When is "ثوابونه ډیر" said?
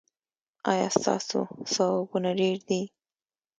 1.73-2.57